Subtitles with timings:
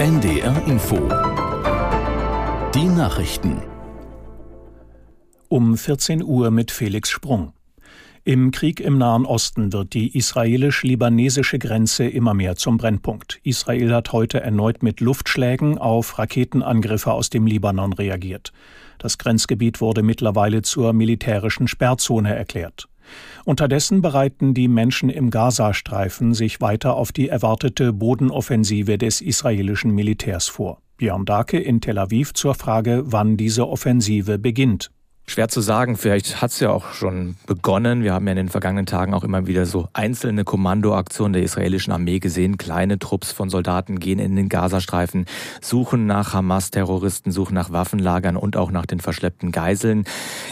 [0.00, 0.96] NDR Info.
[2.74, 3.60] Die Nachrichten.
[5.50, 7.52] Um 14 Uhr mit Felix Sprung.
[8.24, 13.40] Im Krieg im Nahen Osten wird die israelisch-libanesische Grenze immer mehr zum Brennpunkt.
[13.42, 18.54] Israel hat heute erneut mit Luftschlägen auf Raketenangriffe aus dem Libanon reagiert.
[18.96, 22.88] Das Grenzgebiet wurde mittlerweile zur militärischen Sperrzone erklärt.
[23.44, 30.48] Unterdessen bereiten die Menschen im Gazastreifen sich weiter auf die erwartete Bodenoffensive des israelischen Militärs
[30.48, 30.82] vor.
[30.96, 34.90] Björn Dake in Tel Aviv zur Frage, wann diese Offensive beginnt.
[35.26, 38.02] Schwer zu sagen, vielleicht hat es ja auch schon begonnen.
[38.02, 41.92] Wir haben ja in den vergangenen Tagen auch immer wieder so einzelne Kommandoaktionen der israelischen
[41.92, 42.58] Armee gesehen.
[42.58, 45.26] Kleine Trupps von Soldaten gehen in den Gazastreifen,
[45.60, 50.02] suchen nach Hamas-Terroristen, suchen nach Waffenlagern und auch nach den verschleppten Geiseln.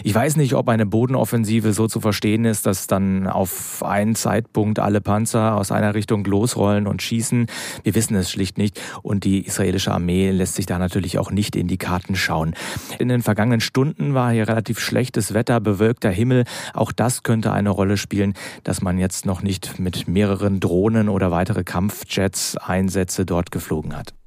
[0.05, 4.79] Ich weiß nicht, ob eine Bodenoffensive so zu verstehen ist, dass dann auf einen Zeitpunkt
[4.79, 7.47] alle Panzer aus einer Richtung losrollen und schießen.
[7.83, 11.57] Wir wissen es schlicht nicht und die israelische Armee lässt sich da natürlich auch nicht
[11.57, 12.55] in die Karten schauen.
[13.01, 16.45] In den vergangenen Stunden war hier relativ relativ schlechtes Wetter, bewölkter Himmel.
[16.75, 21.31] Auch das könnte eine Rolle spielen, dass man jetzt noch nicht mit mehreren Drohnen oder
[21.31, 24.18] weitere Kampfjets Einsätze dort geflogen hat.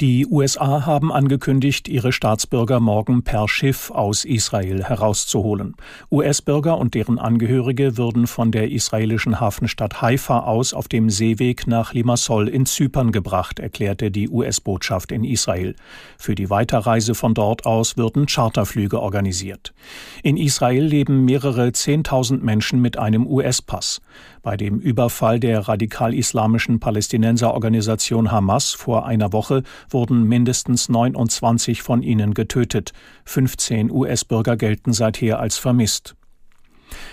[0.00, 5.74] Die USA haben angekündigt, ihre Staatsbürger morgen per Schiff aus Israel herauszuholen.
[6.12, 11.94] US-Bürger und deren Angehörige würden von der israelischen Hafenstadt Haifa aus auf dem Seeweg nach
[11.94, 15.74] Limassol in Zypern gebracht, erklärte die US-Botschaft in Israel.
[16.16, 19.74] Für die Weiterreise von dort aus würden Charterflüge organisiert.
[20.22, 24.00] In Israel leben mehrere Zehntausend Menschen mit einem US-Pass.
[24.42, 32.34] Bei dem Überfall der radikal-islamischen Palästinenserorganisation Hamas vor einer Woche wurden mindestens 29 von ihnen
[32.34, 32.92] getötet.
[33.24, 36.14] 15 US-Bürger gelten seither als vermisst.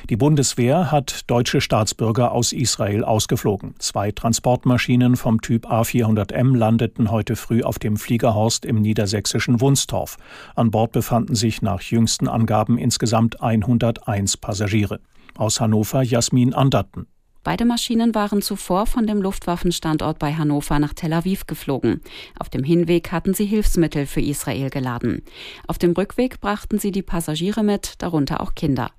[0.10, 3.76] Die Bundeswehr hat deutsche Staatsbürger aus Israel ausgeflogen.
[3.80, 10.18] Zwei Transportmaschinen vom Typ A400M landeten heute früh auf dem Fliegerhorst im niedersächsischen Wunstorf.
[10.56, 15.00] An Bord befanden sich nach jüngsten Angaben insgesamt 101 Passagiere.
[15.38, 17.08] Aus Hannover Jasmin Anderten.
[17.46, 22.02] Beide Maschinen waren zuvor von dem Luftwaffenstandort bei Hannover nach Tel Aviv geflogen.
[22.40, 25.22] Auf dem Hinweg hatten sie Hilfsmittel für Israel geladen.
[25.68, 28.90] Auf dem Rückweg brachten sie die Passagiere mit, darunter auch Kinder.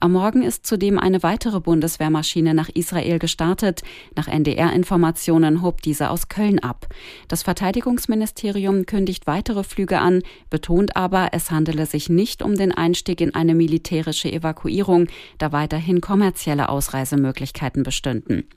[0.00, 3.82] Am Morgen ist zudem eine weitere Bundeswehrmaschine nach Israel gestartet.
[4.16, 6.86] Nach NDR-Informationen hob diese aus Köln ab.
[7.28, 13.20] Das Verteidigungsministerium kündigt weitere Flüge an, betont aber, es handele sich nicht um den Einstieg
[13.20, 18.48] in eine militärische Evakuierung, da weiterhin kommerzielle Ausreisemöglichkeiten bestünden.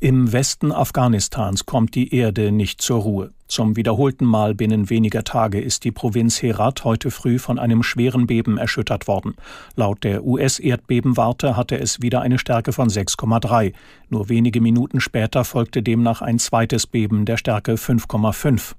[0.00, 3.30] Im Westen Afghanistans kommt die Erde nicht zur Ruhe.
[3.50, 8.28] Zum wiederholten Mal binnen weniger Tage ist die Provinz Herat heute früh von einem schweren
[8.28, 9.34] Beben erschüttert worden.
[9.74, 13.72] Laut der US-Erdbebenwarte hatte es wieder eine Stärke von 6,3.
[14.08, 18.74] Nur wenige Minuten später folgte demnach ein zweites Beben der Stärke 5,5.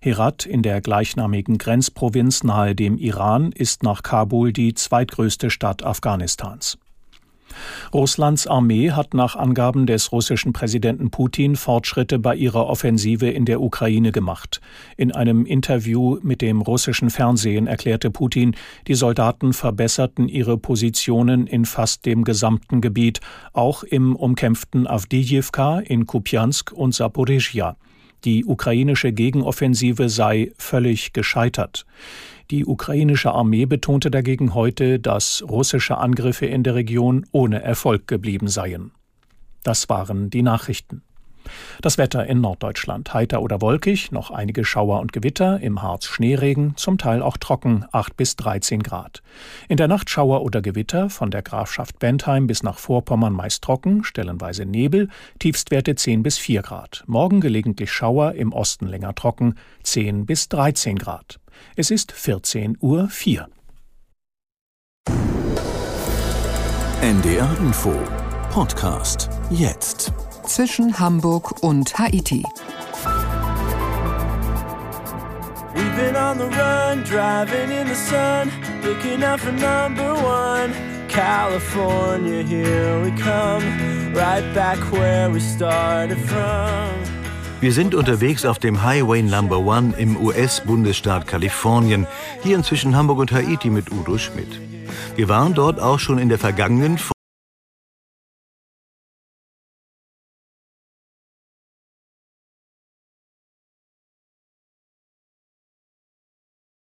[0.00, 6.78] Herat in der gleichnamigen Grenzprovinz nahe dem Iran ist nach Kabul die zweitgrößte Stadt Afghanistans.
[7.92, 13.60] Russlands Armee hat nach Angaben des russischen Präsidenten Putin Fortschritte bei ihrer Offensive in der
[13.60, 14.60] Ukraine gemacht.
[14.96, 18.56] In einem Interview mit dem russischen Fernsehen erklärte Putin,
[18.88, 23.20] die Soldaten verbesserten ihre Positionen in fast dem gesamten Gebiet,
[23.52, 27.76] auch im umkämpften Avdijivka, in Kupjansk und Saporizhia.
[28.24, 31.84] Die ukrainische Gegenoffensive sei völlig gescheitert.
[32.50, 38.48] Die ukrainische Armee betonte dagegen heute, dass russische Angriffe in der Region ohne Erfolg geblieben
[38.48, 38.92] seien.
[39.62, 41.02] Das waren die Nachrichten.
[41.80, 46.76] Das Wetter in Norddeutschland heiter oder wolkig, noch einige Schauer und Gewitter, im Harz Schneeregen,
[46.76, 49.22] zum Teil auch trocken, 8 bis 13 Grad.
[49.68, 54.04] In der Nacht Schauer oder Gewitter, von der Grafschaft Bentheim bis nach Vorpommern meist trocken,
[54.04, 57.04] stellenweise Nebel, Tiefstwerte 10 bis 4 Grad.
[57.06, 61.40] Morgen gelegentlich Schauer, im Osten länger trocken, 10 bis 13 Grad.
[61.76, 63.48] Es ist 14 Uhr 4.
[67.02, 67.92] NDR Info
[68.50, 70.12] Podcast jetzt
[70.48, 72.44] zwischen Hamburg und Haiti.
[75.74, 78.50] We've been on the run, driving in the sun,
[78.82, 80.72] looking out for number one.
[81.08, 83.62] California, here we come,
[84.14, 87.14] right back where we started from.
[87.60, 92.06] Wir sind unterwegs auf dem Highway Number One im US-Bundesstaat Kalifornien,
[92.42, 94.60] hier zwischen Hamburg und Haiti mit Udo Schmidt.
[95.16, 96.98] Wir waren dort auch schon in der vergangenen.